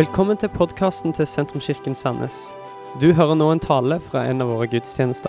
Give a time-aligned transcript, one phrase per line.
[0.00, 2.36] Velkommen til podkasten til Sentrumskirken Sandnes.
[3.02, 5.28] Du hører nå en tale fra en av våre gudstjenester.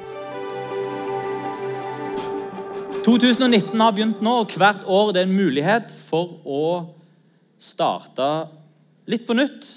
[3.04, 6.64] 2019 har begynt nå, og hvert år er det en mulighet for å
[7.60, 8.30] starte
[9.12, 9.68] litt på nytt.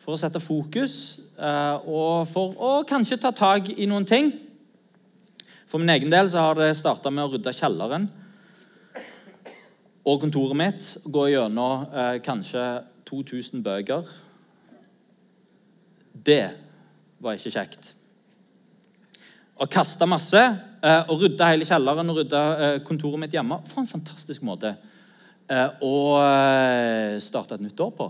[0.00, 4.32] For å sette fokus, eh, og for å kanskje ta tak i noen ting.
[5.68, 8.08] For min egen del så har det starta med å rydde kjelleren
[10.08, 10.94] og kontoret mitt.
[11.04, 12.70] Gå gjennom eh, kanskje
[13.08, 14.08] 2000 bøker.
[16.12, 16.42] Det
[17.22, 17.94] var ikke kjekt.
[19.58, 23.82] Å kaste masse eh, og rydde hele kjelleren og rydde eh, kontoret mitt hjemme For
[23.82, 24.70] en fantastisk måte
[25.50, 28.06] eh, å eh, starte et nytt år på.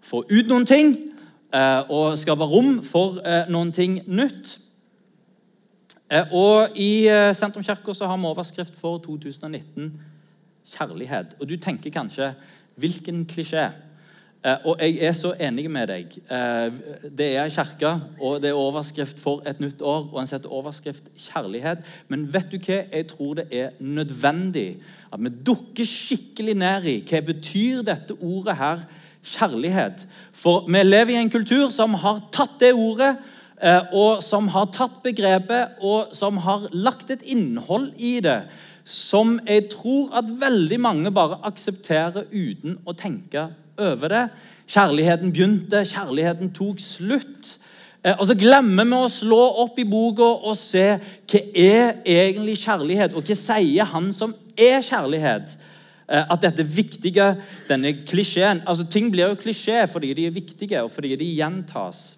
[0.00, 4.56] Få ut noen ting eh, og skape rom for eh, noen ting nytt.
[6.08, 9.92] Eh, og I eh, Sentrumskirka har vi overskrift for 2019
[10.70, 11.36] kjærlighet.
[11.40, 12.32] Og du tenker kanskje
[12.80, 13.68] hvilken klisjé?
[14.44, 16.14] Eh, og jeg er så enig med deg.
[16.32, 16.78] Eh,
[17.18, 20.08] det er kirke, og det er overskrift for et nytt år.
[20.12, 21.84] Og en setter overskrift kjærlighet.
[22.08, 22.80] Men vet du hva?
[22.92, 24.78] Jeg tror det er nødvendig
[25.12, 28.86] at vi dukker skikkelig ned i hva betyr dette ordet her,
[29.20, 30.06] kjærlighet.
[30.32, 33.16] For vi lever i en kultur som har tatt det ordet
[33.60, 38.46] Eh, og som har tatt begrepet og som har lagt et innhold i det
[38.88, 44.26] som jeg tror at veldig mange bare aksepterer uten å tenke over det.
[44.70, 47.56] Kjærligheten begynte, kjærligheten tok slutt.
[48.04, 52.60] Eh, og så glemmer vi å slå opp i boka og se hva er egentlig
[52.62, 55.56] kjærlighet, og hva sier han som er kjærlighet?
[56.10, 57.36] Eh, at dette viktige,
[57.68, 62.16] denne klisjeen altså Ting blir jo klisjé fordi de er viktige, og fordi de gjentas.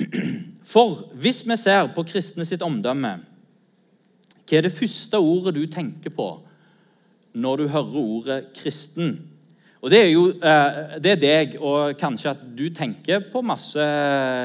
[0.74, 3.14] For hvis vi ser på kristne sitt omdømme,
[4.44, 6.26] hva er det første ordet du tenker på
[7.34, 9.18] når du hører ordet 'kristen'?
[9.82, 13.78] Og Det er jo eh, det er deg, og kanskje at du tenker på masse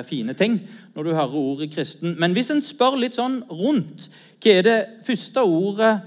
[0.04, 0.60] fine ting
[0.96, 2.20] når du hører ordet 'kristen'.
[2.20, 4.10] Men hvis en spør litt sånn rundt,
[4.44, 6.02] hva er det første ordet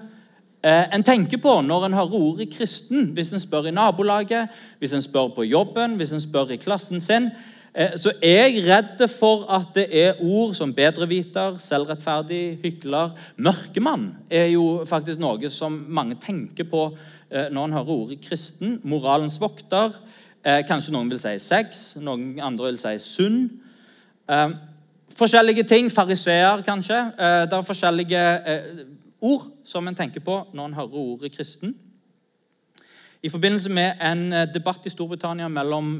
[0.62, 3.12] eh, en tenker på når en hører ordet 'kristen'?
[3.12, 7.00] Hvis en spør i nabolaget, hvis en spør på jobben, hvis en spør i klassen
[7.00, 13.14] sin, Eh, så er jeg redd for at det er ord som bedreviter, selvrettferdig, hykler
[13.40, 16.82] Mørkemann er jo faktisk noe som mange tenker på
[17.30, 18.74] eh, når en hører ordet kristen.
[18.84, 19.96] Moralens vokter.
[20.44, 23.38] Eh, kanskje noen vil si sex, noen andre vil si sunn.
[25.16, 25.88] Forskjellige ting.
[25.92, 26.98] Fariseer, kanskje.
[27.16, 28.20] Det er forskjellige
[29.20, 31.72] ord som en tenker på når en hører ordet kristen.
[33.22, 34.22] I forbindelse med en
[34.52, 35.94] debatt i Storbritannia mellom,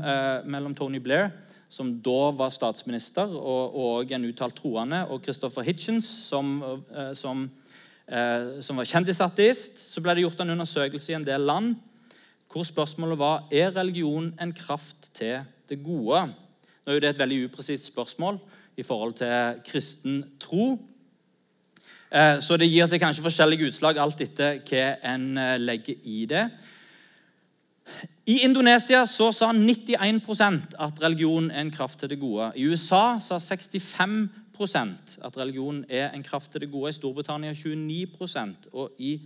[0.48, 1.28] mellom Tony Blair
[1.72, 6.58] som da var statsminister, og, og en uttalt troende, og Christopher Hitchens, som,
[6.92, 7.46] eh, som,
[8.06, 11.74] eh, som var kjendisateist, så ble det gjort en undersøkelse i en del land
[12.52, 15.38] hvor spørsmålet var er religion en kraft til
[15.70, 16.26] det gode.
[16.84, 18.36] Nå er det et veldig upresist spørsmål
[18.76, 20.74] i forhold til kristen tro.
[22.12, 24.84] Eh, så det gir seg kanskje forskjellige utslag alt etter hva
[25.14, 26.44] en legger i det.
[28.26, 32.52] I Indonesia så sa 91% at religion er en kraft til det gode.
[32.54, 36.90] I USA sa 65% at religion er en kraft til det gode.
[36.90, 39.20] I Storbritannia 29% Og i,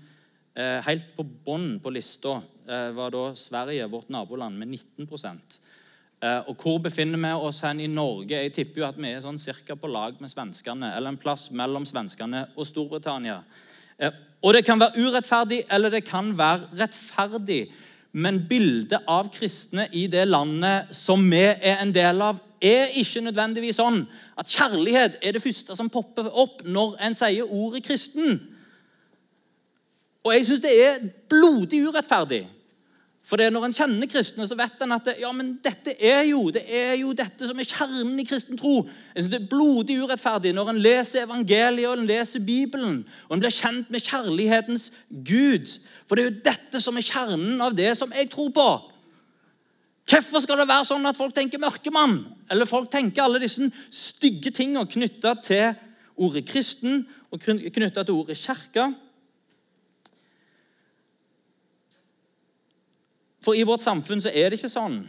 [0.57, 5.41] eh, helt på bunnen på lista eh, var da Sverige, vårt naboland, med 19
[6.23, 8.43] eh, Og Hvor befinner vi oss hen i Norge?
[8.43, 10.97] Jeg tipper jo at vi er sånn cirka på lag med svenskene.
[10.97, 13.43] Eller en plass mellom svenskene og Storbritannia.
[13.99, 14.11] Eh,
[14.43, 17.71] og Det kan være urettferdig, eller det kan være rettferdig.
[18.17, 23.21] Men bildet av kristne i det landet som vi er en del av, er ikke
[23.27, 24.07] nødvendigvis sånn
[24.41, 28.39] at kjærlighet er det første som popper opp når en sier ordet kristen.
[30.25, 32.47] Og jeg syns det er blodig urettferdig
[33.27, 36.23] for det Når en kjenner kristne, så vet en at det, ja, men dette er
[36.29, 38.85] jo, det er jo dette som er kjernen i kristen tro.
[39.17, 43.55] Det er blodig urettferdig når en leser evangeliet og en leser Bibelen og en blir
[43.55, 44.93] kjent med kjærlighetens
[45.27, 45.73] Gud.
[46.07, 48.69] For det er jo dette som er kjernen av det som jeg tror på.
[50.07, 52.21] Hvorfor skal det være sånn at folk tenker mørkemann?
[52.47, 55.75] Eller folk tenker alle disse stygge tingene knytta til
[56.15, 57.03] ordet kristen
[57.35, 58.87] og knytta til ordet kirke?
[63.47, 65.05] For i vårt samfunn så er det ikke sånn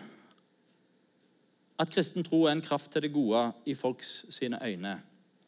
[1.81, 4.99] at kristen tro er en kraft til det gode i folks sine øyne.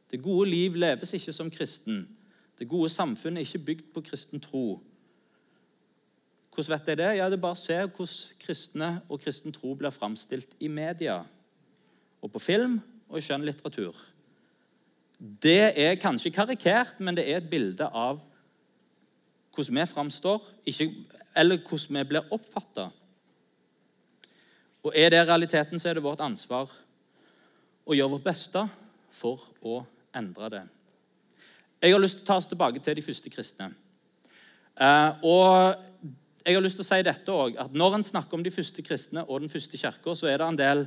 [0.10, 2.08] Det gode liv leves ikke som kristen.
[2.58, 4.80] Det gode samfunnet er ikke bygd på kristen tro.
[6.50, 7.12] Hvordan vet jeg det?
[7.18, 11.22] Ja, Det bare å se hvordan kristne og kristen tro blir framstilt i media,
[12.22, 13.96] og på film og i skjønnlitteratur.
[15.20, 18.20] Det er kanskje karikert, men det er et bilde av
[19.54, 20.42] hvordan vi framstår.
[20.66, 20.90] Ikke
[21.36, 22.90] eller hvordan vi blir oppfatta.
[24.84, 26.72] Og er det realiteten, så er det vårt ansvar
[27.90, 28.64] å gjøre vårt beste
[29.12, 29.82] for å
[30.16, 30.64] endre det.
[31.80, 33.70] Jeg har lyst til å ta oss tilbake til de første kristne.
[34.80, 36.10] Eh, og
[36.46, 38.84] jeg har lyst til å si dette også, at Når en snakker om de første
[38.84, 40.86] kristne og den første kirka, så er det en del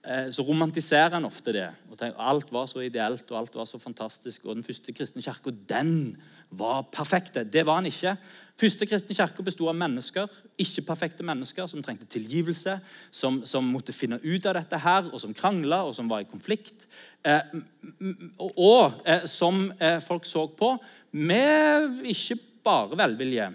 [0.00, 1.66] så romantiserer en ofte det.
[1.90, 4.46] og tenker, Alt var så ideelt og alt var så fantastisk.
[4.46, 6.16] Og den første kristne kirka den
[6.48, 7.44] var perfekte.
[7.44, 8.14] Det var den ikke.
[8.60, 12.74] Første kristne kirke bestod av mennesker, ikke-perfekte mennesker som trengte tilgivelse,
[13.10, 16.28] som, som, måtte finne ut av dette her, og som krangla og som var i
[16.28, 16.84] konflikt.
[17.24, 17.54] Eh,
[18.36, 20.74] og, og eh, som eh, folk så på
[21.16, 22.36] med ikke
[22.66, 23.48] bare velvilje.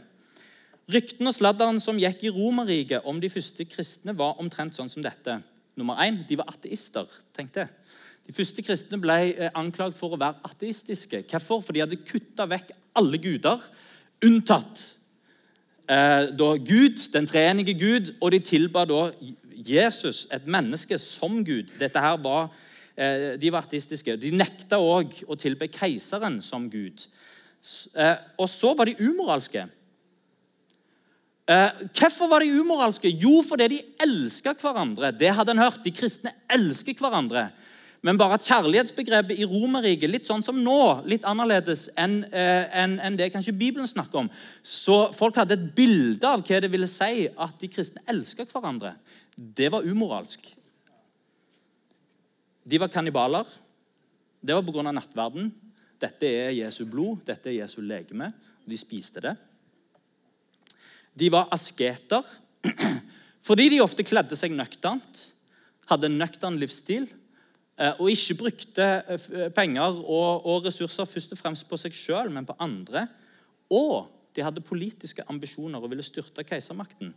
[0.96, 5.06] Ryktene og sladderen som gikk i Romerriket om de første kristne, var omtrent sånn som
[5.06, 5.38] dette.
[5.76, 7.08] Nummer én, de var ateister.
[7.36, 7.68] Tenk det.
[8.26, 11.24] De første kristne ble eh, anklagd for å være ateistiske.
[11.30, 11.62] Hvorfor?
[11.62, 13.64] For de hadde kutta vekk alle guder,
[14.26, 14.82] unntatt
[15.92, 19.10] eh, da Gud, den treenige Gud, og de tilba da
[19.56, 21.76] Jesus, et menneske, som Gud.
[21.80, 22.50] Dette her var,
[22.96, 24.18] eh, De var ateistiske.
[24.18, 27.06] De nekta òg å tilbe keiseren som Gud.
[27.96, 29.68] Eh, og så var de umoralske.
[31.46, 33.10] Eh, hvorfor var de umoralske?
[33.10, 35.12] Jo, fordi de elska hverandre.
[35.14, 35.84] Det hadde en hørt.
[35.84, 37.52] De kristne elsker hverandre.
[38.06, 43.00] Men bare at kjærlighetsbegrepet i Romerriket, litt sånn som nå, litt annerledes enn eh, en,
[43.02, 44.30] en det kanskje Bibelen snakker om.
[44.62, 48.94] Så folk hadde et bilde av hva det ville si at de kristne elska hverandre.
[49.36, 50.46] Det var umoralsk.
[52.66, 53.50] De var kannibaler.
[54.42, 54.92] Det var pga.
[54.92, 55.50] nattverden.
[56.02, 58.30] Dette er Jesu blod, dette er Jesu legeme.
[58.66, 59.34] De spiste det.
[61.16, 62.26] De var asketer
[63.46, 65.20] fordi de ofte kledde seg nøkternt,
[65.86, 67.06] hadde en nøktern livsstil
[67.78, 72.48] eh, og ikke brukte eh, penger og, ressurser først og fremst på seg sjøl, men
[72.48, 73.06] på andre.
[73.70, 77.14] Og de hadde politiske ambisjoner og ville styrte keisermakten.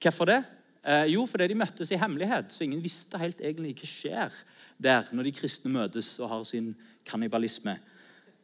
[0.00, 0.40] Hvorfor det?
[0.84, 4.40] Eh, jo, fordi de møttes i hemmelighet, så ingen visste helt egentlig hva skjer
[4.84, 6.72] der når de kristne møtes og har sin
[7.08, 7.76] kannibalisme.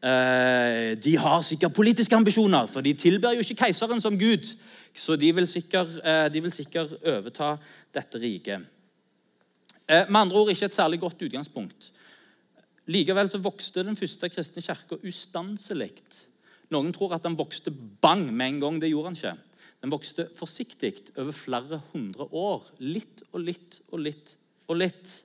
[0.00, 4.48] Eh, de har sikkert politiske ambisjoner, for de tilber jo ikke keiseren som gud.
[4.96, 7.58] Så de vil sikkert, eh, de vil sikkert overta
[7.94, 8.64] dette riket.
[9.88, 11.90] Eh, med andre ord ikke et særlig godt utgangspunkt.
[12.86, 15.92] Likevel så vokste den første kristne kirka ustanselig.
[16.70, 17.70] Noen tror at den vokste
[18.00, 18.80] bang med en gang.
[18.80, 19.38] Det gjorde den ikke.
[19.82, 22.64] Den vokste forsiktig over flere hundre år.
[22.78, 24.36] Litt og litt og litt
[24.68, 25.22] og litt.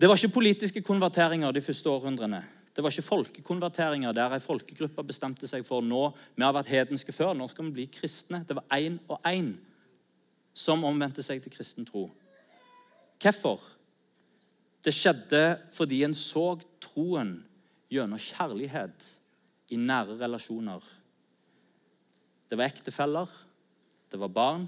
[0.00, 2.42] Det var ikke politiske konverteringer de første århundrene.
[2.74, 6.04] Det var ikke folkekonverteringer der ei folkegruppe bestemte seg for nå,
[6.36, 8.44] vi har vært hedenske før, nå skal vi bli kristne.
[8.46, 9.56] Det var én og én
[10.54, 12.06] som omvendte seg til kristen tro.
[13.20, 13.60] Hvorfor?
[14.84, 15.42] Det skjedde
[15.74, 17.34] fordi en så troen
[17.90, 19.06] gjennom kjærlighet
[19.74, 20.80] i nære relasjoner.
[22.50, 23.28] Det var ektefeller,
[24.10, 24.64] det var barn,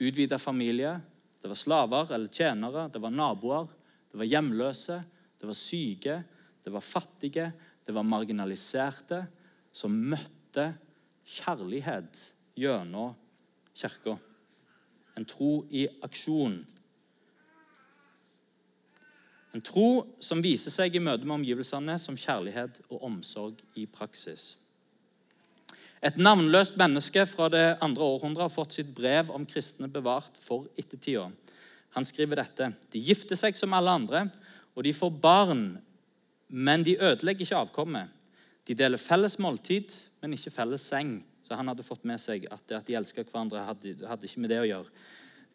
[0.00, 0.94] utvida familie,
[1.42, 3.68] det var slaver eller tjenere, det var naboer,
[4.12, 4.96] det var hjemløse,
[5.40, 6.16] det var syke,
[6.66, 7.52] det var fattige,
[7.86, 9.20] det var marginaliserte
[9.70, 10.72] som møtte
[11.22, 12.18] kjærlighet
[12.58, 13.14] gjennom
[13.76, 14.16] kirka.
[15.16, 16.58] En tro i aksjon.
[19.54, 19.88] En tro
[20.20, 24.56] som viser seg i møte med omgivelsene som kjærlighet og omsorg i praksis.
[26.02, 30.66] Et navnløst menneske fra det andre århundret har fått sitt brev om kristne bevart for
[30.76, 31.30] ettertida.
[31.94, 34.26] Han skriver dette.: De gifter seg som alle andre,
[34.74, 35.68] og de får barn
[36.48, 38.12] men de ødelegger ikke avkommet.
[38.66, 41.18] De deler felles måltid, men ikke felles seng.
[41.46, 44.42] Så han hadde fått med seg at det at de elska hverandre, hadde, hadde, ikke
[44.42, 45.04] med det å gjøre.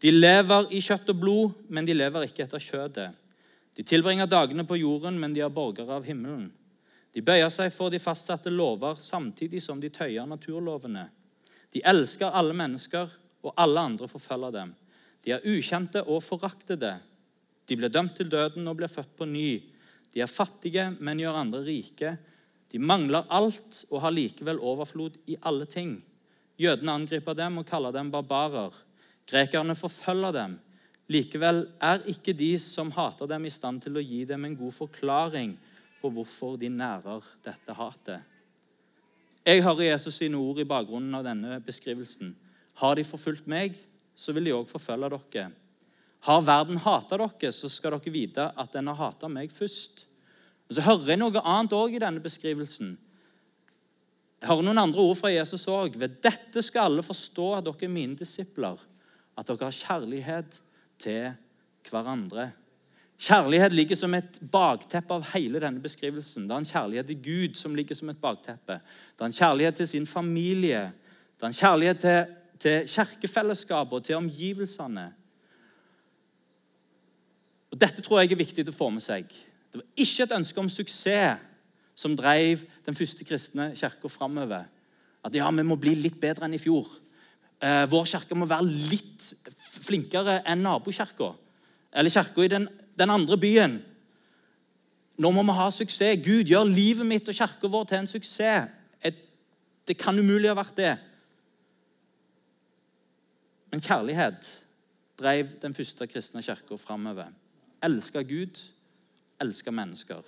[0.01, 3.09] De lever i kjøtt og blod, men de lever ikke etter kjødet.
[3.75, 6.49] De tilbringer dagene på jorden, men de er borgere av himmelen.
[7.11, 11.09] De bøyer seg for de fastsatte lover samtidig som de tøyer naturlovene.
[11.71, 14.73] De elsker alle mennesker, og alle andre forfølger dem.
[15.25, 16.95] De er ukjente og foraktede.
[17.67, 19.59] De ble dømt til døden og ble født på ny.
[20.11, 22.15] De er fattige, men gjør andre rike.
[22.71, 25.97] De mangler alt og har likevel overflod i alle ting.
[26.59, 28.75] Jødene angriper dem og kaller dem barbarer.
[29.27, 30.57] Grekerne forfølger dem.
[31.11, 34.75] Likevel er ikke de som hater dem, i stand til å gi dem en god
[34.75, 35.55] forklaring
[36.01, 38.27] på hvorfor de nærer dette hatet.
[39.45, 42.35] Jeg hører Jesus sine ord i bakgrunnen av denne beskrivelsen.
[42.77, 43.73] Har de forfulgt meg,
[44.15, 45.49] så vil de òg forfølge dere.
[46.21, 50.05] Har verden hata dere, så skal dere vite at den har hata meg først.
[50.69, 52.93] Og Så hører jeg noe annet òg i denne beskrivelsen.
[54.41, 55.97] Jeg hører noen andre ord fra Jesus òg.
[55.99, 58.79] Ved dette skal alle forstå at dere er mine disipler.
[59.37, 60.59] At dere har kjærlighet
[61.01, 61.33] til
[61.89, 62.51] hverandre.
[63.21, 66.47] Kjærlighet ligger som et bakteppe av hele denne beskrivelsen.
[66.49, 68.79] Det er en kjærlighet til Gud som ligger som et bakteppe.
[69.13, 70.87] Det er en kjærlighet til sin familie.
[71.37, 75.11] Det er en kjærlighet til, til kirkefellesskapet og til omgivelsene.
[77.71, 79.29] Og Dette tror jeg er viktig å få med seg.
[79.71, 81.47] Det var ikke et ønske om suksess
[81.95, 84.65] som drev den første kristne kirka framover.
[85.23, 86.87] At ja, vi må bli litt bedre enn i fjor.
[87.61, 89.27] Eh, vår kirke må være litt
[89.85, 91.29] flinkere enn nabokirka.
[91.93, 93.77] Eller kirka i den, den, andre byen.
[95.21, 96.17] Nå må vi ha suksess.
[96.25, 98.71] Gud, gjør livet mitt og kirka vår til en suksess.
[99.05, 99.19] Et,
[99.87, 100.95] det kan umulig ha vært det.
[103.71, 104.49] Men kjærlighet
[105.21, 107.29] drev den første kristne kirka framover.
[107.83, 108.59] Elska Gud,
[109.41, 110.21] elske mennesker.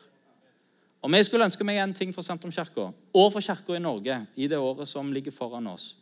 [1.04, 4.48] Om jeg skulle ønske meg en ting for Sentrumskirka og for Kirka i Norge i
[4.48, 5.94] det året som ligger foran oss,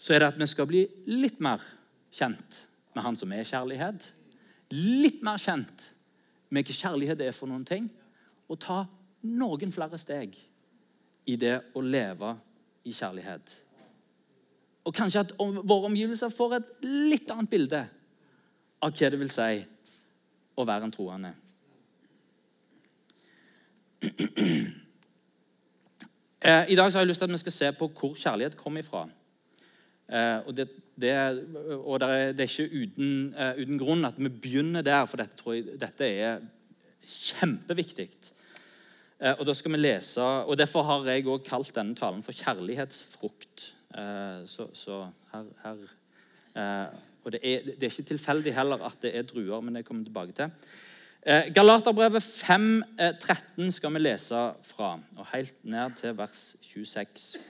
[0.00, 1.60] så er det at vi skal bli litt mer
[2.10, 2.62] kjent
[2.94, 4.06] med Han som er kjærlighet.
[4.72, 5.90] Litt mer kjent
[6.48, 7.90] med hva kjærlighet er for noen ting.
[8.48, 8.86] Og ta
[9.28, 10.38] noen flere steg
[11.28, 12.32] i det å leve
[12.88, 13.52] i kjærlighet.
[14.88, 17.84] Og kanskje at våre omgivelser får et litt annet bilde
[18.80, 19.60] av hva det vil si
[20.56, 21.34] å være en troende.
[26.40, 28.80] Eh, I dag har jeg lyst til at vi skal se på hvor kjærlighet kommer
[28.80, 29.02] ifra.
[30.08, 30.64] Eh, og det,
[30.96, 31.10] det,
[31.76, 35.76] og det, er, ikke uten, uh, uten, grunn at vi begynner der, for dette, jeg,
[35.82, 36.40] dette er
[37.04, 38.08] kjempeviktig.
[39.34, 43.66] Og da skal vi lese, og Derfor har jeg også kalt denne talen for 'kjærlighetsfrukt'.
[44.48, 45.02] Så, så,
[45.34, 45.44] her,
[46.54, 46.88] her
[47.24, 50.04] Og det er, det er, ikke tilfeldig heller at det er druer, men det kommer
[50.04, 50.50] tilbake til.
[51.22, 52.68] Eh, Galaterbrevet 5,
[53.20, 57.40] 13 eh, skal vi lese fra, og helt ned til vers 26.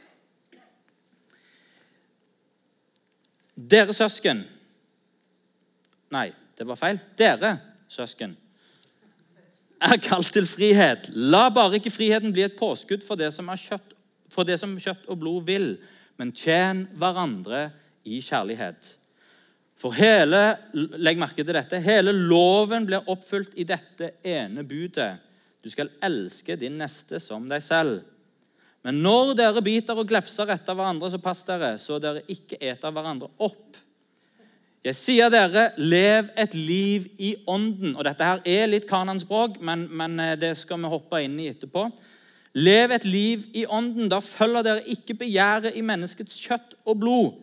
[3.71, 4.47] Dere søsken
[6.11, 6.99] Nei, det var feil.
[7.19, 7.53] Dere
[7.87, 8.33] søsken
[9.81, 11.09] er kalt til frihet.
[11.15, 13.95] La bare ikke friheten bli et påskudd for det som, kjøtt,
[14.33, 15.71] for det som kjøtt og blod vil,
[16.21, 17.69] men tjen hverandre
[18.05, 18.97] i kjærlighet.
[19.81, 20.41] For hele
[21.01, 25.15] legg merke til dette, hele loven blir oppfylt i dette ene budet.
[25.65, 28.03] Du skal elske din neste som deg selv.
[28.85, 32.93] Men når dere biter og glefser etter hverandre, så pass dere, så dere ikke eter
[32.93, 33.77] hverandre opp.
[34.81, 37.93] Jeg sier dere, lev et liv i ånden.
[37.99, 41.51] Og Dette her er litt kananspråk, men, men eh, det skal vi hoppe inn i
[41.53, 41.85] etterpå.
[42.57, 44.09] Lev et liv i ånden.
[44.09, 47.37] Da følger dere ikke begjæret i menneskets kjøtt og blod.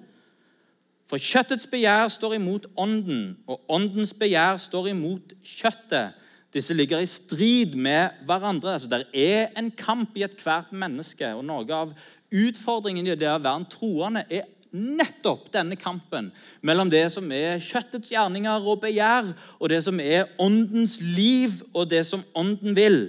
[1.07, 6.17] For kjøttets begjær står imot ånden, og åndens begjær står imot kjøttet.
[6.53, 8.73] Disse ligger i strid med hverandre.
[8.75, 11.29] Altså, det er en kamp i ethvert menneske.
[11.35, 11.95] og Noe av
[12.31, 14.47] utfordringen i det å være en troende er
[14.77, 16.27] nettopp denne kampen
[16.65, 21.87] mellom det som er kjøttets gjerninger og begjær, og det som er åndens liv og
[21.91, 22.99] det som ånden vil.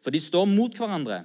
[0.00, 1.24] For de står mot hverandre.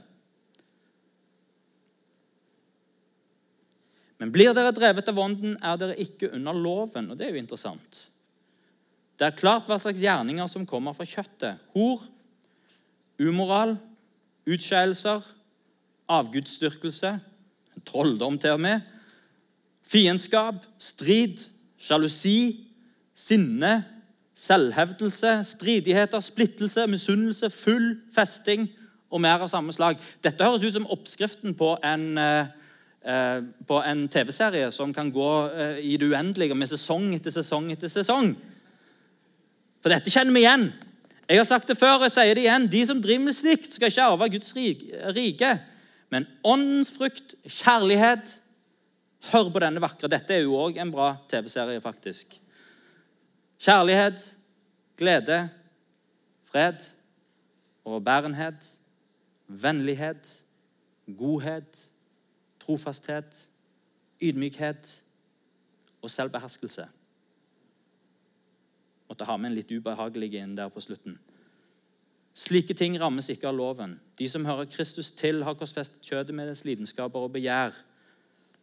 [4.22, 7.10] Men blir dere drevet av ånden, er dere ikke under loven.
[7.10, 8.04] Og det er jo interessant.
[9.18, 11.58] Det er klart hva slags gjerninger som kommer fra kjøttet.
[11.74, 12.04] Hor,
[13.22, 13.76] umoral,
[14.46, 15.26] utskeielser,
[16.12, 17.16] avgudsdyrkelse,
[17.88, 18.86] trolldom til og med,
[19.90, 21.42] fiendskap, strid,
[21.82, 22.68] sjalusi,
[23.18, 23.74] sinne,
[24.38, 28.70] selvhevdelse, stridigheter, splittelse, misunnelse, full festing
[29.12, 29.98] og mer av samme slag.
[30.24, 32.54] Dette høres ut som oppskriften på en eh,
[33.66, 37.90] på en TV-serie som kan gå eh, i det uendelige med sesong etter sesong etter
[37.90, 38.36] sesong.
[39.82, 40.68] For dette kjenner vi igjen.
[41.26, 42.68] Jeg har sagt det før, og jeg sier det igjen.
[42.70, 44.54] De som driver med slikt, skal ikke arve Guds
[45.18, 45.52] rike.
[46.14, 48.38] Men åndens frukt, kjærlighet
[49.30, 50.10] Hør på denne vakre.
[50.10, 52.34] Dette er jo òg en bra TV-serie, faktisk.
[53.62, 54.18] Kjærlighet,
[54.98, 55.44] glede,
[56.50, 56.82] fred,
[57.86, 58.66] overbærenhet,
[59.46, 60.32] vennlighet,
[61.06, 61.91] godhet
[62.62, 63.36] trofasthet,
[64.22, 64.90] ydmykhet
[66.02, 66.88] og selvbeherskelse.
[69.10, 71.18] Måtte ha med en litt ubehagelig inn der på slutten.
[72.38, 73.98] Slike ting rammes ikke av loven.
[74.18, 77.76] De som hører Kristus til, har korsfestet kjødet med dets lidenskaper og begjær.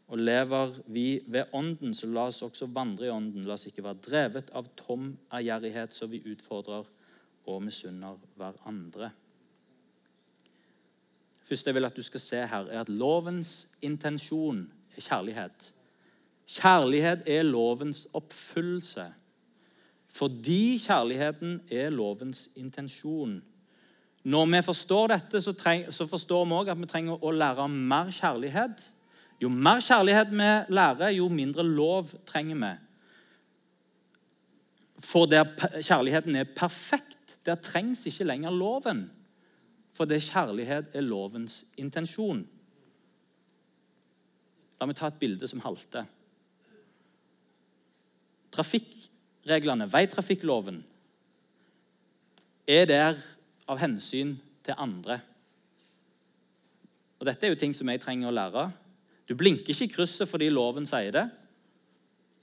[0.09, 3.45] Og lever vi ved Ånden, så la oss også vandre i Ånden.
[3.45, 6.89] La oss ikke være drevet av tom ærgjerrighet, så vi utfordrer
[7.49, 9.11] og misunner hverandre
[11.49, 15.71] første jeg vil at du skal se her, er at lovens intensjon er kjærlighet.
[16.49, 19.07] Kjærlighet er lovens oppfyllelse.
[20.09, 23.43] Fordi kjærligheten er lovens intensjon.
[24.25, 27.65] Når vi forstår dette, så, treng, så forstår vi også at vi trenger å lære
[27.69, 28.89] om mer kjærlighet.
[29.41, 32.73] Jo mer kjærlighet vi lærer, jo mindre lov trenger vi.
[34.99, 35.47] For der
[35.79, 39.07] kjærligheten er perfekt, der trengs ikke lenger loven
[39.99, 42.45] fordi kjærlighet er lovens intensjon.
[44.79, 46.07] La meg ta et bilde som halter.
[48.55, 50.79] Trafikkreglene, veitrafikkloven,
[52.69, 53.19] er der
[53.69, 55.19] av hensyn til andre.
[57.19, 58.69] Og Dette er jo ting som jeg trenger å lære.
[59.29, 61.27] Du blinker ikke i krysset fordi loven sier det,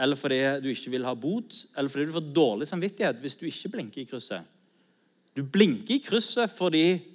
[0.01, 3.45] eller fordi du ikke vil ha bot, eller fordi du får dårlig samvittighet hvis du
[3.47, 4.43] ikke blinker i krysset.
[5.35, 7.14] Du blinker i krysset fordi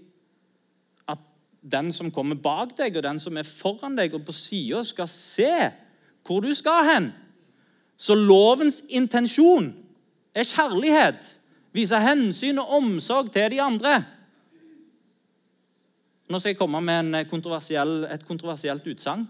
[1.61, 5.09] den som kommer bak deg, og den som er foran deg og på sida, skal
[5.11, 5.53] se
[6.27, 7.11] hvor du skal hen.
[8.01, 9.73] Så lovens intensjon
[10.35, 11.35] er kjærlighet.
[11.77, 14.01] Vise hensyn og omsorg til de andre.
[16.31, 19.27] Nå skal jeg komme med kontroversiell, et kontroversielt utsagn.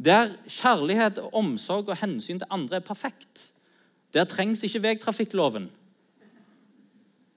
[0.00, 3.50] Der kjærlighet, omsorg og hensyn til andre er perfekt,
[4.14, 5.68] der trengs ikke veitrafikkloven.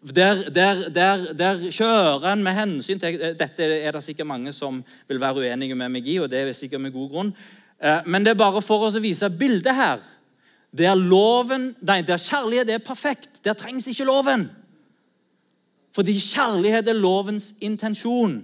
[0.03, 4.81] Der, der, der, der, kjører en med hensyn til Dette er det sikkert mange som
[5.07, 7.31] vil være uenige med meg i, og det er sikkert med god grunn.
[7.79, 10.03] Eh, men det er bare for oss å vise bildet her.
[10.75, 14.49] Der, loven, nei, der kjærlighet er perfekt, der trengs ikke loven.
[15.95, 18.41] Fordi kjærlighet er lovens intensjon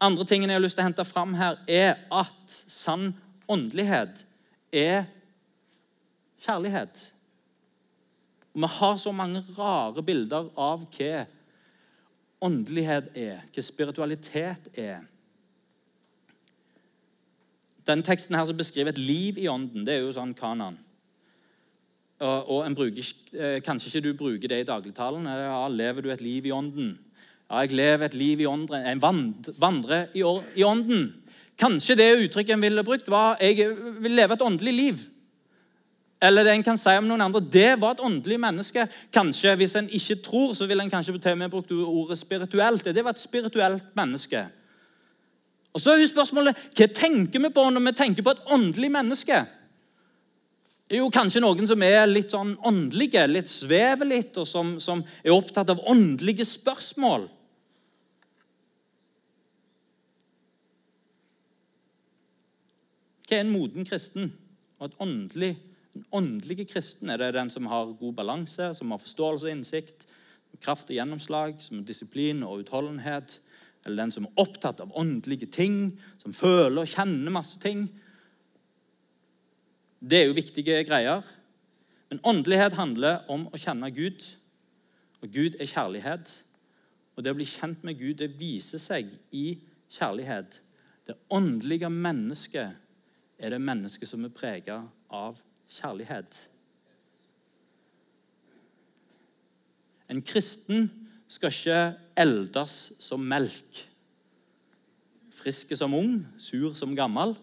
[0.00, 3.10] andre tingen jeg har lyst til å hente fram her, er at sann
[3.50, 4.22] åndelighet
[4.74, 5.08] er
[6.44, 7.00] kjærlighet.
[8.54, 11.26] Og Vi har så mange rare bilder av hva
[12.40, 15.00] åndelighet er, hva spiritualitet er.
[17.88, 20.76] Denne teksten her som beskriver et liv i ånden, det er jo sånn kanan.
[22.18, 25.26] Og, og bruker, eh, Kanskje ikke du bruker det i dagligtalen.
[25.26, 26.96] Ja, lever du et liv i ånden?
[27.48, 28.84] Ja, jeg lever et liv i ånden.
[28.84, 29.00] Jeg
[29.62, 31.06] vandrer i ånden.
[31.58, 33.70] Kanskje det uttrykket en ville brukt, var jeg
[34.02, 35.06] vil leve et åndelig liv.
[36.20, 38.88] Eller det en kan si om noen andre, det var et åndelig menneske.
[39.14, 42.84] Kanskje Hvis en ikke tror, så vil en kanskje til og med brukt ordet spirituelt.
[42.84, 44.46] Det var et spirituelt menneske.
[45.72, 48.90] Og så er jo spørsmålet, Hva tenker vi på når vi tenker på et åndelig
[48.90, 49.44] menneske?
[50.88, 54.78] Det er jo kanskje noen som er litt sånn åndelige, litt svever litt, og som,
[54.80, 57.28] som er opptatt av åndelige spørsmål.
[63.28, 64.32] Hva er en moden kristen?
[64.80, 65.52] Og et åndelig,
[65.98, 70.04] En åndelige kristen er det den som har god balanse, som har forståelse og innsikt,
[70.62, 73.40] kraft og gjennomslag, som har disiplin og utholdenhet?
[73.84, 77.88] Eller den som er opptatt av åndelige ting, som føler og kjenner masse ting?
[79.98, 81.26] Det er jo viktige greier.
[82.12, 84.22] Men åndelighet handler om å kjenne Gud.
[85.18, 86.30] Og Gud er kjærlighet.
[87.16, 89.58] Og det å bli kjent med Gud det viser seg i
[89.90, 90.60] kjærlighet.
[91.10, 92.78] Det åndelige mennesket
[93.38, 96.38] er det mennesket som er prega av kjærlighet.
[100.08, 100.88] En kristen
[101.28, 101.80] skal ikke
[102.16, 103.82] eldes som melk.
[105.38, 107.36] Frisk som ung, sur som gammel.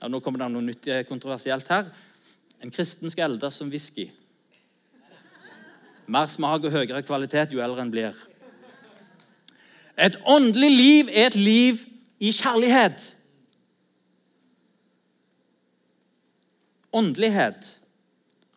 [0.00, 1.90] Ja, nå kommer det noe nytt eh, kontroversielt her.
[2.62, 4.08] En kristen skal eldes som whisky.
[6.06, 8.16] Mer smak og høyere kvalitet jo eldre en blir.
[9.96, 11.84] Et åndelig liv er et liv
[12.20, 13.10] i kjærlighet.
[16.94, 17.80] Åndelighet,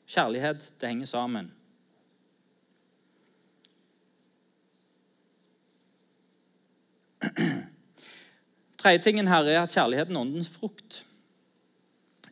[0.08, 1.52] kjærlighet, det henger sammen.
[8.78, 11.06] Tredje tingen her er at kjærligheten er åndens frukt,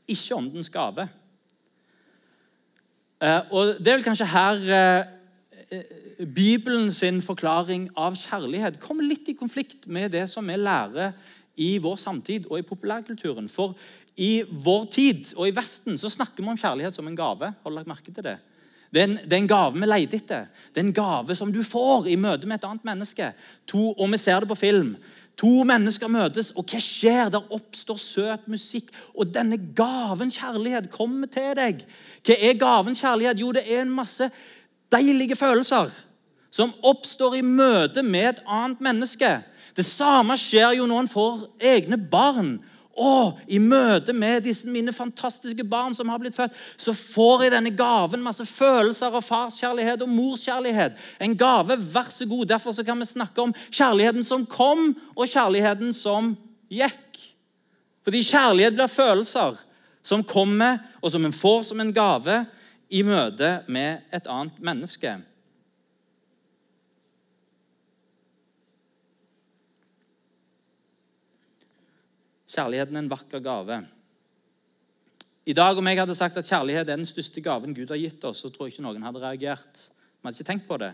[0.08, 1.10] ikke åndens gave.
[3.22, 5.06] Eh, og Det er vel kanskje her eh,
[5.72, 11.12] eh, Bibelen sin forklaring av kjærlighet kommer litt i konflikt med det som vi lærer
[11.56, 13.50] i vår samtid og i populærkulturen.
[13.50, 13.76] For
[14.16, 17.52] i vår tid og i Vesten så snakker vi om kjærlighet som en gave.
[17.64, 18.38] Du lagt merke til det?
[18.94, 20.46] Det er, en, det er en gave vi leter etter.
[20.72, 23.34] Det er en gave som du får i møte med et annet menneske.
[23.68, 24.94] To, og vi ser det på film.
[25.36, 27.32] To mennesker møtes, og hva skjer?
[27.34, 28.94] Der oppstår søt musikk.
[29.18, 31.84] Og denne gaven kjærlighet kommer til deg.
[32.24, 33.42] Hva er gaven kjærlighet?
[33.44, 34.30] Jo, det er en masse
[34.94, 35.92] deilige følelser
[36.56, 39.34] som oppstår i møte med et annet menneske.
[39.76, 42.54] Det samme skjer jo når en får egne barn
[42.96, 47.52] og i møte med disse mine fantastiske barn som har blitt født, så får jeg
[47.52, 50.96] denne gaven, masse følelser av farskjærlighet og morskjærlighet.
[51.20, 52.46] En gave, vær så god.
[52.54, 56.34] Derfor så kan vi snakke om kjærligheten som kom, og kjærligheten som
[56.72, 57.20] gikk.
[58.08, 59.60] Fordi kjærlighet blir følelser
[60.06, 62.46] som kommer, og som en får som en gave
[62.90, 65.18] i møte med et annet menneske.
[72.56, 73.82] Kjærligheten er en vakker gave.
[75.46, 78.24] I dag, Om jeg hadde sagt at kjærlighet er den største gaven Gud har gitt
[78.24, 79.82] oss, så tror jeg ikke noen hadde reagert.
[79.84, 80.94] Vi hadde ikke tenkt på det.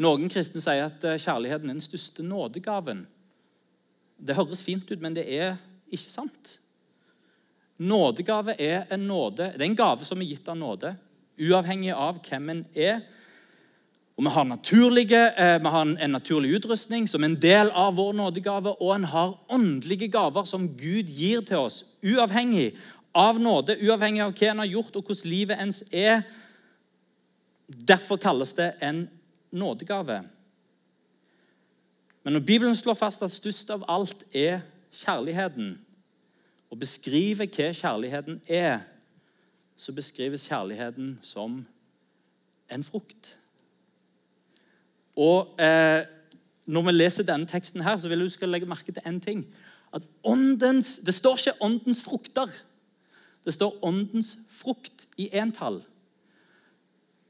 [0.00, 3.04] Noen kristne sier at eh, kjærligheten er den største nådegaven.
[4.18, 5.58] Det høres fint ut, men det er
[5.90, 6.54] ikke sant.
[7.78, 9.52] Nådegave er en nåde.
[9.54, 10.94] Det er en gave som er gitt av nåde,
[11.38, 13.02] uavhengig av hvem en er.
[14.16, 15.22] Og Vi har, naturlige,
[15.60, 20.08] vi har en naturlig utrustning som en del av vår nådegave, og en har åndelige
[20.08, 22.76] gaver som Gud gir til oss, uavhengig
[23.14, 26.22] av nåde, uavhengig av hva en har gjort, og hvordan livet ens er.
[27.66, 29.08] Derfor kalles det en
[29.50, 30.22] nådegave.
[32.24, 34.60] Men når Bibelen slår fast at størst av alt er
[34.92, 35.78] kjærligheten,
[36.70, 38.78] og beskriver hva kjærligheten er,
[39.76, 41.64] så beskrives kjærligheten som
[42.70, 43.38] en frukt.
[45.16, 46.02] Og eh,
[46.66, 49.44] Når vi leser denne teksten, her, så vil jeg skal legge merke til én ting.
[49.92, 52.64] At åndens, Det står ikke 'åndens frukter'.
[53.44, 55.82] Det står 'åndens frukt' i entall.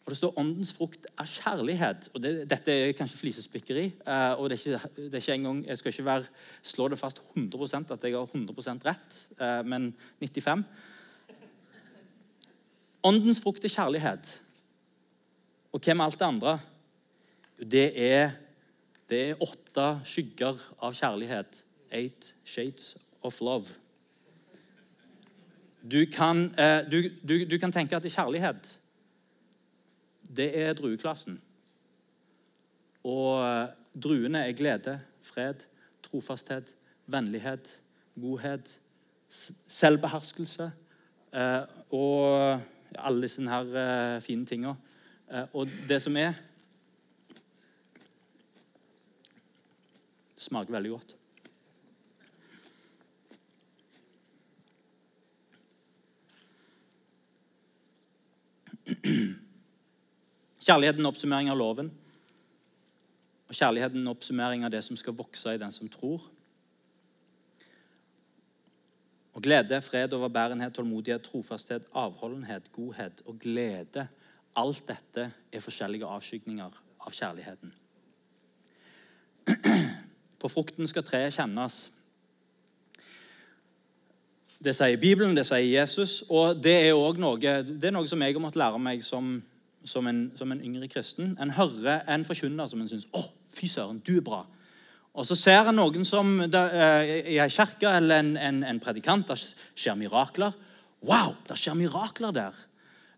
[0.05, 2.09] Og det står 'åndens frukt er kjærlighet'.
[2.14, 3.85] Og det, Dette er kanskje flisespikkeri.
[3.85, 6.25] Eh, og det er, ikke, det er ikke engang, Jeg skal ikke være,
[6.62, 10.64] slå det fast 100% at jeg har 100 rett, eh, men 95
[13.05, 14.42] Åndens frukt er kjærlighet.
[15.73, 16.61] Og hva med alt det andre?
[17.59, 18.31] Det er,
[19.09, 21.61] det er åtte skygger av kjærlighet.
[21.95, 23.77] Eight shades of love.
[25.85, 28.81] Du kan, eh, du, du, du kan tenke at kjærlighet,
[30.37, 31.40] det er drueklassen.
[33.05, 33.69] Og eh,
[34.03, 35.67] druene er glede, fred,
[36.03, 36.75] trofasthet,
[37.07, 37.81] vennlighet,
[38.21, 38.81] godhet,
[39.69, 40.71] selvbeherskelse
[41.35, 42.61] eh, og
[42.95, 44.75] alle disse her fine tinga.
[45.53, 46.33] Og det som er
[50.45, 51.15] smaker veldig godt.
[60.65, 61.91] Kjærligheten er oppsummering av loven.
[63.49, 66.25] Og kjærligheten er oppsummering av det som skal vokse i den som tror.
[69.35, 74.09] Og glede, fred, overbærenhet, tålmodighet, trofasthet, avholdenhet, godhet og glede
[74.55, 77.73] Alt dette er forskjellige avskygninger av kjærligheten.
[80.45, 81.79] På frukten skal treet kjennes.
[84.65, 88.45] Det sier Bibelen, det sier Jesus, og det er òg noe, noe som jeg har
[88.45, 89.39] måttet lære meg som,
[89.89, 91.33] som, en, som en, yngre kristen.
[91.41, 93.25] En hører en forkynner som en syns 'Å,
[93.57, 94.45] fy søren, du er bra'.
[95.15, 99.29] Og så ser en noen som eh, i ei kirke eller en, en, en predikant.
[99.29, 99.41] Der
[99.75, 100.53] skjer mirakler.
[101.01, 102.65] Wow, det skjer mirakler der.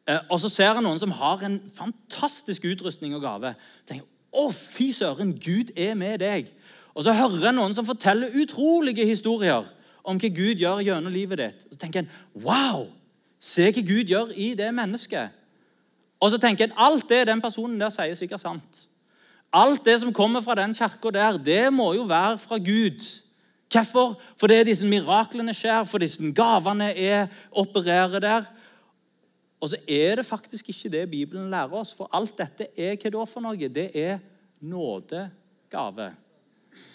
[0.06, 3.54] Eh, og så ser en noen som har en fantastisk utrustning og gave.
[3.86, 6.52] tenker, 'Å, fy søren, Gud er med deg'.
[6.96, 9.66] Og så hører jeg noen som forteller utrolige historier
[10.06, 11.66] om hva Gud gjør gjennom livet ditt.
[11.66, 12.86] Og så tenker en, wow,
[13.42, 15.34] se hva Gud gjør i det mennesket.
[16.22, 18.86] Og så tenker en, alt det den personen der sier, sikkert sant.
[19.52, 23.04] Alt det som kommer fra den kirka der, det må jo være fra Gud.
[23.72, 24.16] Hvorfor?
[24.40, 28.48] Fordi disse miraklene skjer, for disse gavene er, opererer der.
[29.60, 33.12] Og så er det faktisk ikke det Bibelen lærer oss, for alt dette er hva
[33.12, 33.68] da for noe?
[33.68, 34.20] Det er
[34.60, 36.14] nådegave.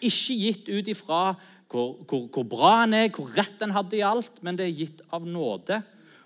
[0.01, 1.23] Ikke gitt ut ifra
[1.71, 4.79] hvor, hvor, hvor, bra han er, hvor rett han hadde i alt, men det er
[4.81, 5.79] gitt av nåde.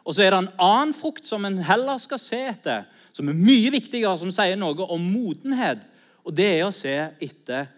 [0.06, 3.38] Og så er det en annen frukt som en heller skal se etter, som er
[3.38, 5.86] mye viktigere, som sier noe om modenhet.
[6.26, 7.70] Og det er å se etter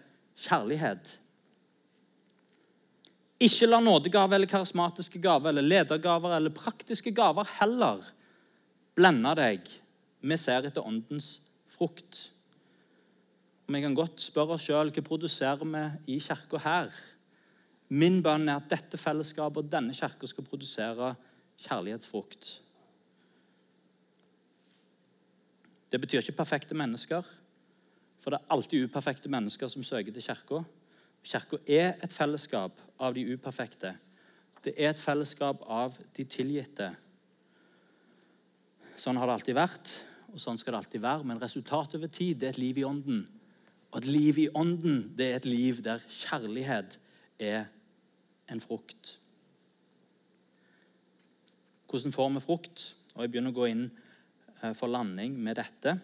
[0.44, 1.14] kjærlighet.
[3.44, 8.02] Ikke la nådegave eller karismatiske gaver eller ledergaver eller praktiske gaver heller
[8.98, 9.68] blende deg.
[10.18, 11.36] Vi ser etter åndens
[11.70, 12.24] frukt.
[13.68, 16.94] Vi kan godt spørre oss sjøl hva produserer vi i kirka her.
[17.92, 21.10] Min bønn er at dette fellesskapet og denne kirka skal produsere
[21.60, 22.48] kjærlighetsfrukt.
[25.92, 27.28] Det betyr ikke perfekte mennesker,
[28.20, 30.64] for det er alltid uperfekte mennesker som søker til kirka.
[31.24, 33.94] Kirka er et fellesskap av de uperfekte.
[34.64, 36.94] Det er et fellesskap av de tilgitte.
[38.96, 39.92] Sånn har det alltid vært,
[40.32, 41.24] og sånn skal det alltid være.
[41.28, 43.26] Men resultatet over tid det er et liv i ånden.
[43.90, 46.98] Og et liv i ånden det er et liv der kjærlighet
[47.40, 47.64] er
[48.52, 49.16] en frukt.
[51.88, 52.84] Hvordan får vi frukt?
[53.14, 53.86] Og Jeg begynner å gå inn
[54.62, 55.96] eh, for landing med dette.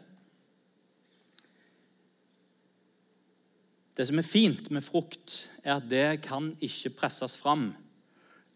[3.94, 7.68] Det som er fint med frukt, er at det kan ikke presses fram.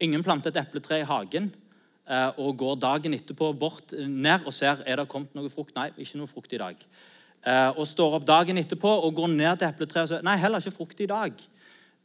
[0.02, 1.52] Ingen planter et epletre i hagen
[2.08, 5.76] eh, og går dagen etterpå bort ned og ser er det kommet noe frukt.
[5.76, 6.80] Nei, ikke noe frukt i dag.
[7.46, 10.62] Eh, og står opp dagen etterpå og går ned til epletreet og sier nei, heller
[10.62, 11.38] ikke frukt i dag.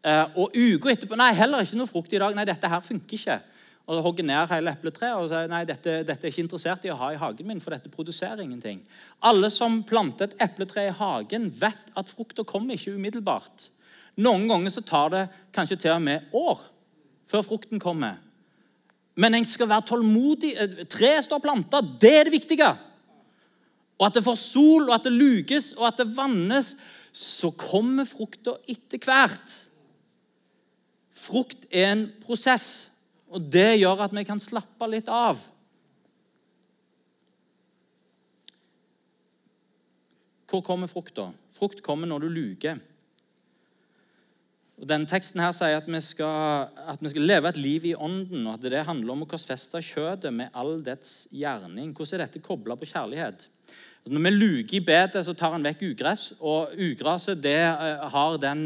[0.04, 2.36] Eh, og uka etterpå nei, heller ikke noe frukt i dag.
[2.38, 3.40] Nei, dette her funker ikke.
[3.92, 7.00] Og hogger ned hele epletreet og sier nei, dette, dette er ikke interessert i å
[7.02, 8.80] ha i hagen min, for dette produserer ingenting.
[9.28, 13.68] Alle som planter et epletre i hagen, vet at frukta kommer ikke umiddelbart.
[14.24, 16.62] Noen ganger så tar det kanskje til og med år
[17.28, 18.22] før frukten kommer.
[19.20, 20.54] Men en skal være tålmodig.
[20.90, 21.82] Treet står planta.
[21.82, 22.70] Det er det viktige.
[24.00, 26.74] Og at det får sol, og at det lukes, og at det vannes.
[27.14, 29.58] Så kommer frukta etter hvert.
[31.14, 32.90] Frukt er en prosess,
[33.30, 35.40] og det gjør at vi kan slappe litt av.
[40.50, 41.32] Hvor kommer frukta?
[41.54, 42.82] Frukt kommer når du luker.
[44.82, 47.94] Og denne Teksten her sier at vi, skal, at vi skal leve et liv i
[47.94, 51.92] ånden, og at det handler om å korsfeste kjødet med all dets gjerning.
[51.94, 53.46] Hvordan er dette kobla på kjærlighet?
[54.04, 58.04] Altså, når vi luker i bedet, så tar han vekk ugress, og ugraset det eh,
[58.16, 58.66] har den,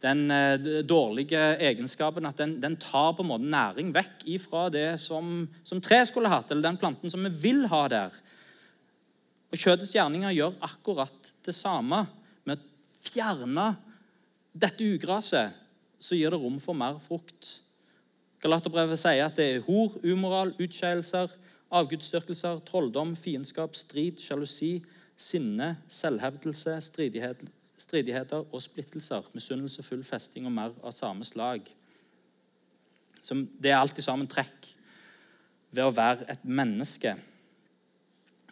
[0.00, 4.94] den eh, dårlige egenskapen at den, den, tar på en måte næring vekk ifra det
[5.02, 8.16] som, som tre skulle hatt, eller den planten som vi vil ha der.
[9.50, 12.04] Og Kjødets gjerninger gjør akkurat det samme.
[12.46, 13.72] Med å fjerne
[14.52, 15.56] dette ugraset
[16.00, 17.60] så gir det rom for mer frukt.
[18.40, 21.32] Galaterbrevet sier at det er hor, umoral, utskeielser,
[21.70, 24.80] avgudsdyrkelser, trolldom, fiendskap, strid, sjalusi,
[25.20, 27.44] sinne, selvhevdelse, stridighet,
[27.80, 31.68] stridigheter og splittelser, misunnelse, full festing og mer av samme slag.
[33.20, 34.70] Som det er alltid sammen trekk
[35.70, 37.14] ved å være et menneske.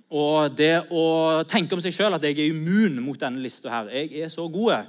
[0.08, 3.90] Og det å tenke om seg sjøl at jeg er immun mot denne lista her
[3.92, 4.88] Jeg er så god,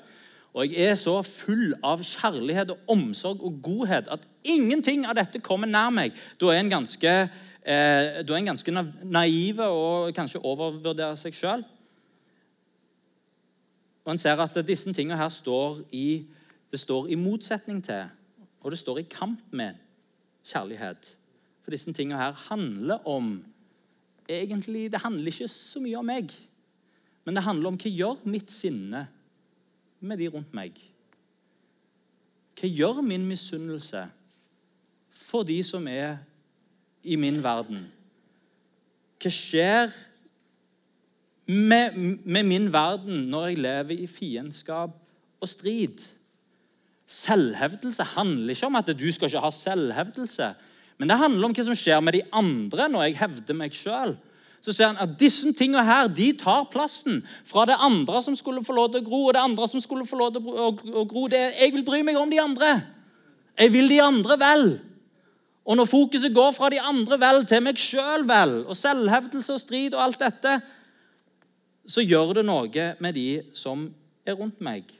[0.53, 5.41] og jeg er så full av kjærlighet og omsorg og godhet at ingenting av dette
[5.45, 6.15] kommer nær meg.
[6.41, 7.11] Da er en ganske,
[7.63, 8.71] eh, er en ganske
[9.03, 11.65] naiv og kanskje overvurderer seg sjøl.
[14.05, 16.25] Og en ser at disse tingene her står i,
[16.71, 18.09] det står i motsetning til,
[18.61, 19.77] og det står i kamp med
[20.45, 21.15] kjærlighet.
[21.61, 23.45] For disse tingene her handler om
[24.29, 26.33] egentlig, Det handler ikke så mye om meg,
[27.25, 29.07] men det handler om hva gjør mitt sinne
[29.99, 30.77] med de rundt meg?
[32.59, 34.03] Hva gjør min misunnelse
[35.15, 36.17] for de som er
[37.03, 37.85] i min verden?
[39.19, 39.91] Hva skjer
[41.49, 44.95] med, med min verden når jeg lever i fiendskap
[45.39, 46.03] og strid?
[47.09, 50.51] Selvhevdelse handler ikke om at du skal ikke ha selvhevdelse.
[50.99, 54.17] Men det handler om hva som skjer med de andre når jeg hevder meg sjøl.
[54.61, 58.63] Så ser han at disse tingene her, de tar plassen fra det andre som skulle
[58.65, 59.21] få lov til å gro.
[59.27, 61.27] og det andre som skulle få lov til å gro.
[61.31, 62.73] Det, jeg vil bry meg om de andre.
[63.59, 64.67] Jeg vil de andre vel.
[65.69, 69.61] Og når fokuset går fra de andre vel til meg sjøl vel, og selvhevdelse og
[69.61, 70.59] strid og alt dette,
[71.89, 73.87] så gjør det noe med de som
[74.25, 74.98] er rundt meg.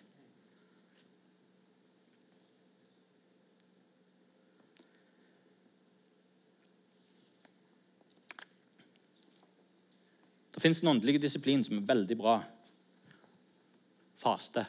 [10.60, 12.34] Det fins en åndelig disiplin som er veldig bra.
[14.20, 14.66] Faste.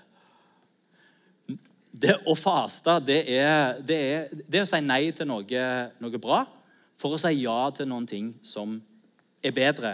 [1.90, 5.62] Det å faste, det er, det er, det er å si nei til noe,
[5.98, 6.44] noe, bra
[6.94, 8.76] for å si ja til noen ting som
[9.42, 9.90] er bedre.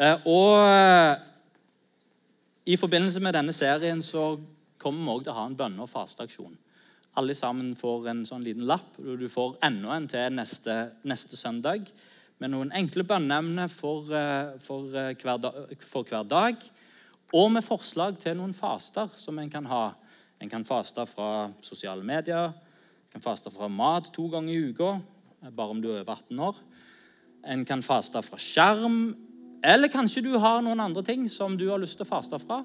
[0.00, 1.20] Eh, og
[2.64, 4.40] i forbindelse med denne serien så
[4.80, 6.56] kommer vi også til å ha en bønne- og fasteaksjon.
[7.20, 11.36] Alle sammen får en sånn liten lapp, og du får enda en til neste, neste
[11.36, 11.92] søndag
[12.42, 15.14] med noen enkle bønneemner for, eh, for, eh,
[15.80, 16.56] for, hver dag.
[17.34, 19.94] Og med forslag til noen faster som en kan ha.
[20.40, 25.00] En kan faste fra sosiale medier, en kan faste fra mat to ganger i uka,
[25.50, 26.56] bare om du er over 18 år.
[27.46, 29.16] En kan faste fra skjerm,
[29.62, 32.64] eller kanskje du har noen andre ting som du har lyst til å faste fra.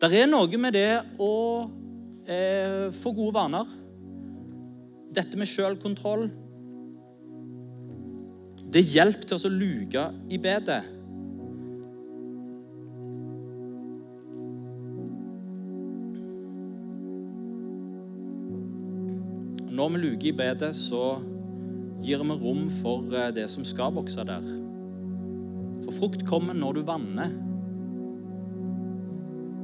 [0.00, 1.70] Det er noe med det å
[2.26, 3.66] eh, få gode vaner.
[5.10, 6.30] Dette med sjølkontroll
[8.70, 10.82] det hjelper til å luke i bedet.
[19.70, 21.18] Når vi luker i bedet, så
[22.04, 24.46] gir vi rom for eh, det som skal vokse der.
[25.86, 27.34] For frukt kommer når du vanner.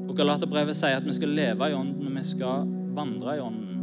[0.07, 2.67] Og Galaterbrevet sier at vi skal leve i ånden, og vi skal
[2.97, 3.76] vandre i ånden.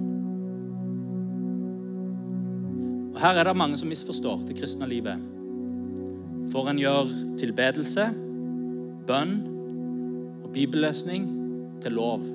[3.24, 5.20] Her er det mange som misforstår det kristne livet.
[6.52, 7.08] For en gjør
[7.40, 8.10] tilbedelse,
[9.08, 9.30] bønn
[10.44, 11.30] og bibellesning
[11.86, 12.26] til lov.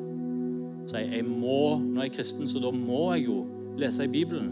[0.89, 3.35] Sier jeg må, når jeg er kristen, så da må jeg jo
[3.77, 4.49] lese i Bibelen.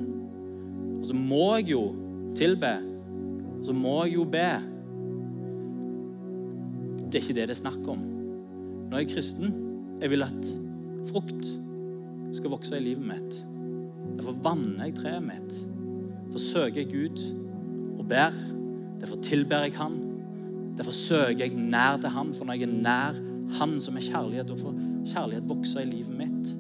[0.99, 1.81] Og så må jeg jo
[2.37, 2.73] tilbe.
[3.55, 4.51] Og så må jeg jo be.
[7.07, 8.03] Det er ikke det det er snakk om.
[8.91, 9.57] Når jeg er kristen,
[10.03, 10.53] jeg vil at
[11.09, 11.49] frukt
[12.37, 13.41] skal vokse i livet mitt.
[14.19, 15.57] Derfor vanner jeg treet mitt.
[16.37, 17.21] Derfor søker jeg Gud
[17.99, 18.33] og ber.
[19.01, 19.93] Derfor tilber jeg Han.
[20.77, 23.15] Derfor søker jeg nær til Han, for når jeg er nær
[23.59, 24.75] Han som er kjærlighet, da får
[25.15, 26.51] kjærlighet vokse i livet mitt.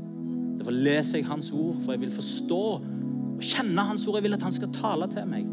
[0.56, 4.16] Derfor leser jeg Hans ord, for jeg vil forstå og kjenne Hans ord.
[4.16, 5.44] Jeg vil at Han skal tale til meg.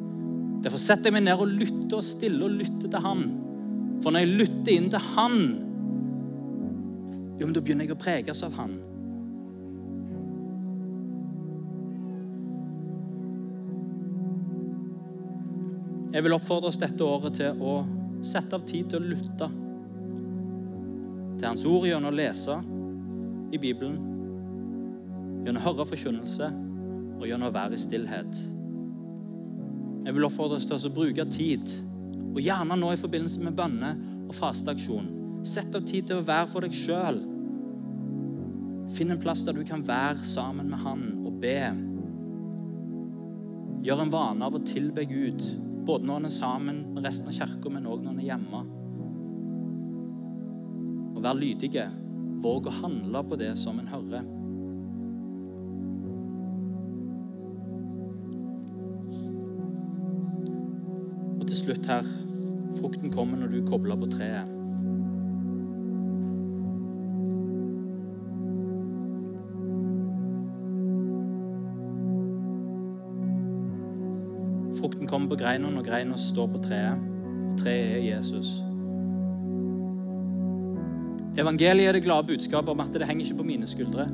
[0.63, 3.27] Derfor setter jeg meg ned og lytter og stille og lytter til Han.
[3.99, 5.39] For når jeg lytter inn til Han,
[7.41, 8.79] jo, men da begynner jeg å preges av Han.
[16.13, 17.79] Jeg vil oppfordre oss dette året til å
[18.23, 19.47] sette av tid til å lytte
[21.39, 22.53] til Hans ord gjennom å lese
[23.53, 23.95] i Bibelen,
[25.43, 26.51] gjennom å høre forkynnelse
[27.17, 28.37] og gjennom å være i stillhet.
[30.03, 31.73] Jeg vil oppfordre oss til å bruke tid,
[32.33, 33.95] og gjerne nå i forbindelse med bønne-
[34.27, 35.09] og fasteaksjon.
[35.47, 37.19] Sett av tid til å være for deg sjøl.
[38.93, 41.59] Finn en plass der du kan være sammen med Han og be.
[43.83, 45.43] Gjør en vane av å tilbe Gud,
[45.85, 48.61] både når en er sammen med resten av kirka, men òg når en er hjemme.
[51.13, 51.89] Og vær lydige.
[52.43, 54.25] Våg å handle på det som en hører.
[61.39, 62.11] Og til slutt her
[62.79, 64.62] frukten kommer når du kobler på treet.
[75.13, 77.01] Kommer på greina når greina står på treet,
[77.45, 78.47] og treet er Jesus.
[81.37, 84.07] Evangeliet er det glade budskapet om at det henger ikke på mine skuldre,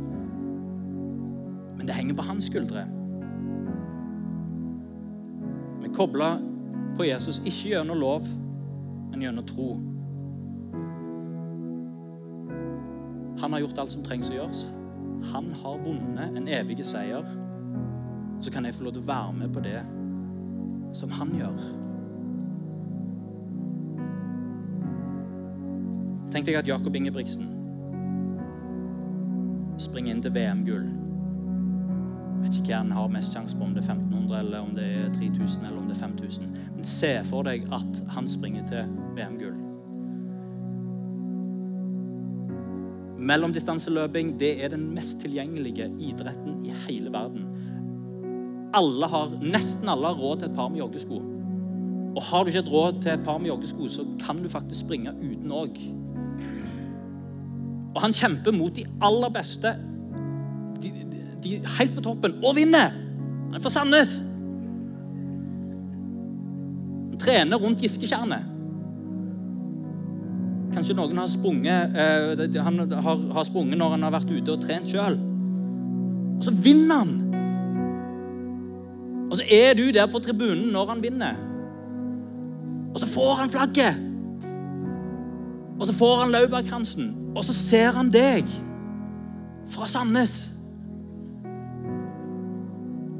[1.77, 2.83] men det henger på hans skuldre.
[5.81, 6.41] Vi kobler
[6.97, 8.27] på Jesus ikke gjennom lov,
[9.11, 9.69] men gjennom tro.
[13.39, 14.65] Han har gjort alt som trengs å gjøres.
[15.31, 17.23] Han har vunnet en evig seier.
[18.43, 19.79] Så kan jeg få lov til å være med på det
[20.93, 21.61] som han gjør.
[26.29, 27.47] Tenk deg at Jakob Ingebrigtsen
[29.79, 30.89] springer inn til VM-gull.
[32.43, 34.85] Vet ikke hva han har mest sjanse på, om det er 1500, eller om det
[34.85, 36.53] er 3000 eller om det er 5000.
[36.75, 39.57] Men se for deg at han springer til VM-gull.
[43.19, 47.49] Mellomdistanseløping det er den mest tilgjengelige idretten i hele verden.
[48.77, 51.19] Alle har, nesten alle har råd til et par med joggesko.
[52.15, 54.85] Og har du ikke et råd til et par med joggesko, så kan du faktisk
[54.85, 55.79] springe uten òg.
[57.95, 59.73] Og han kjemper mot de aller beste,
[60.83, 62.93] de, de, de helt på toppen, og vinner!
[63.49, 64.19] Han er fra Sandnes.
[67.09, 68.45] Han trener rundt Gisketjernet.
[70.69, 74.61] Kanskje noen har sprunget, uh, han har, har sprunget når han har vært ute og
[74.61, 75.17] trent sjøl.
[76.37, 77.15] Og så vinner han!
[79.29, 81.35] Og så er du der på tribunen når han vinner.
[82.93, 83.95] Og så får han flagget.
[85.79, 87.15] Og så får han laurbærkransen.
[87.35, 88.47] Og så ser han deg
[89.69, 90.49] fra Sandnes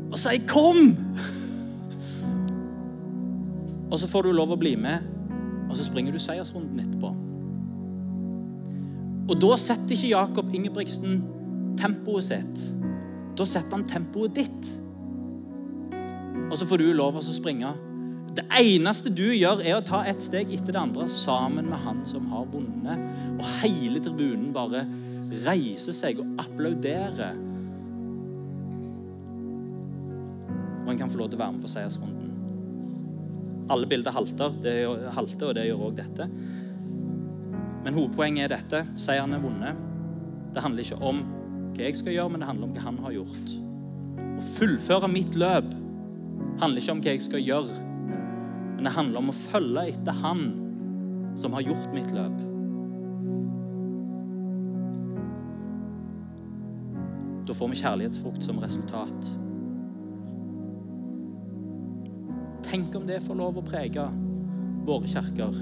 [0.09, 0.97] og sier 'kom'.
[3.91, 4.99] Og så får du lov å bli med,
[5.69, 7.09] og så springer du seiersrunden etterpå.
[9.29, 11.23] Og da setter ikke Jakob Ingebrigtsen
[11.77, 12.63] tempoet sitt.
[13.37, 14.69] Da setter han tempoet ditt.
[16.49, 17.73] Og så får du lov til å springe.
[18.33, 22.01] Det eneste du gjør, er å ta ett steg etter det andre sammen med han
[22.09, 23.01] som har vunnet.
[23.37, 24.85] Og hele tribunen bare
[25.45, 27.37] reiser seg og applauderer.
[30.85, 32.29] Og en kan få lov til å være med på seiersrunden.
[33.69, 34.77] Alle bilder halter, det
[35.13, 36.25] halter og det gjør òg dette.
[37.85, 38.81] Men hovedpoenget er dette.
[38.97, 39.85] Seieren er vunnet.
[40.55, 41.21] Det handler ikke om
[41.75, 43.53] hva jeg skal gjøre, men det handler om hva han har gjort.
[44.39, 45.69] Å fullføre mitt løp
[46.59, 47.79] handler ikke om hva jeg skal gjøre,
[48.75, 50.45] men det handler om å følge etter han
[51.39, 52.37] som har gjort mitt løp.
[57.49, 59.29] Da får vi kjærlighetsfrukt som resultat.
[62.69, 64.05] Tenk om det får lov å prege
[64.85, 65.55] våre kirker,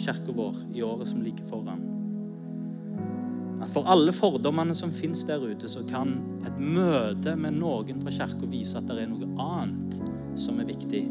[0.00, 1.84] kirka vår, i året som ligger foran.
[3.62, 8.14] At for alle fordommene som fins der ute, så kan et møte med noen fra
[8.16, 10.00] kirka vise at det er noe annet
[10.36, 11.02] som er viktig.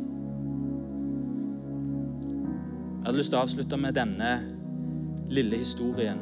[3.01, 4.31] Jeg hadde lyst til å avslutte med denne
[5.31, 6.19] lille historien.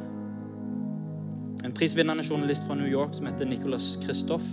[1.64, 4.46] En prisvinnende journalist fra New York som heter Nicholas Kristoff,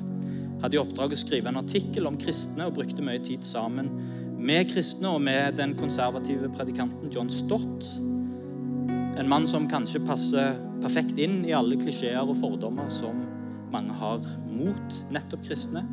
[0.62, 3.92] hadde i oppdrag å skrive en artikkel om kristne og brukte mye tid sammen
[4.38, 7.94] med kristne og med den konservative predikanten John Stott.
[9.18, 13.24] En mann som kanskje passer perfekt inn i alle klisjeer og fordommer som
[13.74, 15.84] mange har mot nettopp kristne.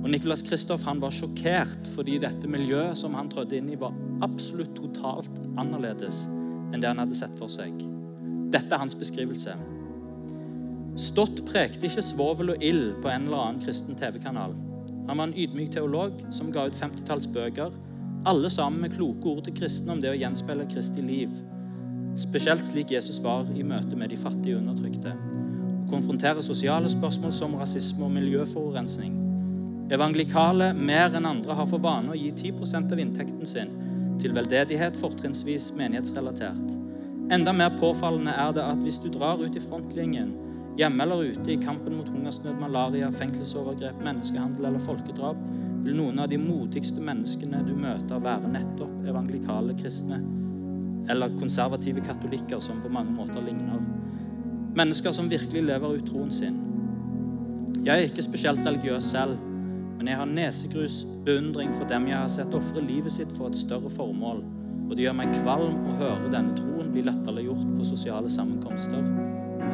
[0.00, 4.72] Og Nicholas Kristoff var sjokkert fordi dette miljøet som han trådte inn i, var absolutt
[4.78, 6.24] totalt annerledes
[6.70, 7.74] enn det han hadde sett for seg.
[8.50, 9.54] Dette er hans beskrivelse.
[11.00, 14.56] Stott prekte ikke svovel og ild på en eller annen kristen TV-kanal.
[15.08, 17.72] Han var en ydmyk teolog som ga ut 50-talls bøker,
[18.28, 21.32] alle sammen med kloke ord til kristne om det å gjenspeile Kristi liv.
[22.20, 25.14] Spesielt slik Jesus var i møte med de fattige og undertrykte.
[25.14, 29.29] Å konfrontere sosiale spørsmål som rasisme og miljøforurensning.
[29.90, 33.72] Evangelikale mer enn andre har for vane å gi 10% av inntekten sin
[34.20, 36.76] til veldedighet, fortrinnsvis menighetsrelatert.
[37.34, 40.30] Enda mer påfallende er det at hvis du drar ut i frontlinjen
[40.78, 45.36] Hjemme eller ute i kampen mot hungersnød, malaria, fengselsovergrep, menneskehandel eller folkedrap,
[45.84, 50.20] vil noen av de modigste menneskene du møter, være nettopp evangelikale kristne.
[51.10, 53.82] Eller konservative katolikker som på mange måter ligner.
[54.78, 56.56] Mennesker som virkelig lever ut troen sin.
[57.84, 59.36] Jeg er ikke spesielt religiøs selv,
[60.00, 63.58] men jeg har nesegrus beundring for dem jeg har sett ofre livet sitt for et
[63.58, 64.38] større formål.
[64.86, 69.02] Og det gjør meg kvalm å høre denne troen bli latterliggjort på sosiale sammenkomster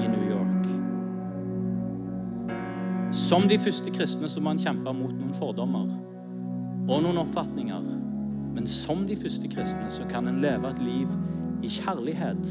[0.03, 0.67] i New York.
[3.15, 5.95] Som de første kristne så må han kjempe mot noen fordommer
[6.91, 7.87] og noen oppfatninger.
[8.57, 11.07] Men som de første kristne så kan en leve et liv
[11.63, 12.51] i kjærlighet,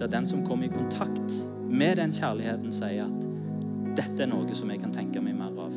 [0.00, 1.36] der den som kommer i kontakt
[1.68, 5.76] med den kjærligheten, sier at dette er noe som jeg kan tenke meg mer av.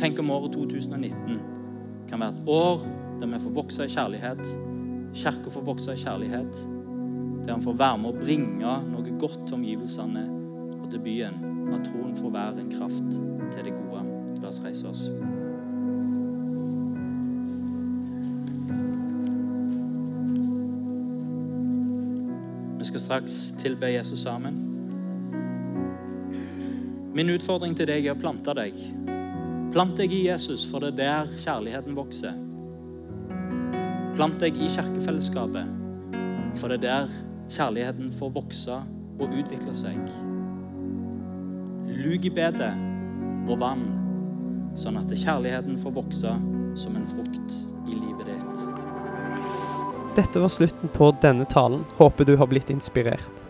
[0.00, 1.40] Tenk om året 2019
[2.08, 2.84] kan være et år
[3.20, 4.40] der vi får vokse i kjærlighet.
[5.14, 6.60] Kirka får vokse i kjærlighet.
[7.44, 10.22] Der han får være med å bringe noe godt til omgivelsene
[10.78, 11.36] og til byen
[11.74, 13.10] at troen får være en kraft
[13.52, 14.06] til det gode.
[14.40, 15.04] La oss reise oss.
[22.80, 24.56] Vi skal straks tilbe Jesus sammen.
[27.12, 28.80] Min utfordring til deg er å plante deg.
[29.70, 32.34] Plant deg i Jesus, for det er der kjærligheten vokser.
[34.16, 35.68] Plant deg i kirkefellesskapet,
[36.58, 37.12] for det er der
[37.50, 38.80] kjærligheten får vokse
[39.20, 40.00] og utvikle seg
[42.00, 42.72] lug i bedet
[43.50, 43.84] og vann,
[44.78, 46.34] sånn at kjærligheten får vokse
[46.78, 47.56] som en frukt
[47.86, 48.64] i livet ditt.
[50.16, 51.84] Dette var slutten på denne talen.
[51.98, 53.49] Håper du har blitt inspirert.